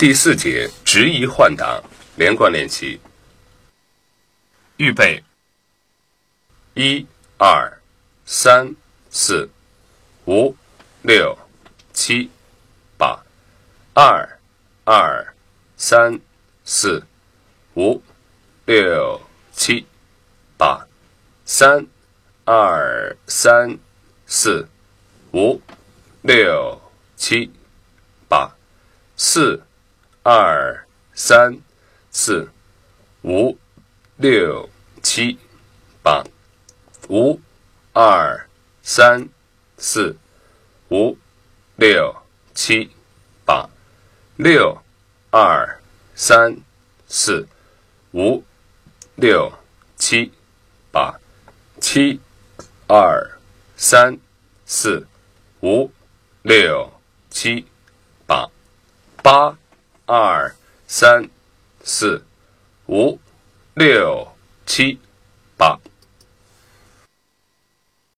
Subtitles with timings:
[0.00, 1.84] 第四节直移换挡
[2.16, 2.98] 连贯练习。
[4.78, 5.22] 预备，
[6.72, 7.70] 一、二、
[8.24, 8.74] 三、
[9.10, 9.50] 四、
[10.24, 10.56] 五、
[11.02, 11.36] 六、
[11.92, 12.30] 七、
[12.96, 13.22] 八，
[13.92, 14.26] 二、
[14.86, 15.34] 二、
[15.76, 16.18] 三、
[16.64, 17.04] 四、
[17.74, 18.02] 五、
[18.64, 19.20] 六、
[19.52, 19.84] 七、
[20.56, 20.88] 八，
[21.44, 21.86] 三、
[22.46, 23.78] 二、三、
[24.26, 24.66] 四、
[25.34, 25.60] 五、
[26.22, 26.80] 六、
[27.18, 27.50] 七、
[28.30, 28.50] 八，
[29.14, 29.62] 四、
[30.22, 31.62] 二、三、
[32.10, 32.50] 四、
[33.22, 33.56] 五、
[34.18, 34.68] 六、
[35.02, 35.38] 七、
[36.02, 36.22] 八，
[37.08, 37.40] 五、
[37.94, 38.46] 二、
[38.82, 39.28] 三、
[39.78, 40.16] 四、
[40.90, 41.16] 五、
[41.76, 42.14] 六、
[42.54, 42.90] 七、
[43.46, 43.68] 八，
[44.36, 44.82] 六、
[45.30, 45.80] 二、
[46.14, 46.60] 三、
[47.08, 47.48] 四、
[48.12, 48.44] 五、
[49.16, 49.52] 六、
[49.96, 50.30] 七、
[50.92, 51.18] 八，
[51.80, 52.20] 七、
[52.86, 53.38] 二、
[53.74, 54.18] 三、
[54.66, 55.06] 四、
[55.62, 55.90] 五、
[56.42, 56.92] 六、
[57.30, 57.66] 七、
[58.26, 58.50] 八，
[59.22, 59.56] 八、
[60.10, 60.56] 二、
[60.88, 61.30] 三、
[61.84, 62.24] 四、
[62.88, 63.20] 五、
[63.74, 64.26] 六、
[64.66, 64.98] 七、
[65.56, 65.78] 八。